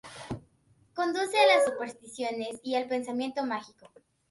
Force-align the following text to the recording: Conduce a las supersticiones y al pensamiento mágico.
Conduce 0.95 1.37
a 1.37 1.45
las 1.45 1.65
supersticiones 1.65 2.59
y 2.63 2.73
al 2.73 2.87
pensamiento 2.87 3.45
mágico. 3.45 3.91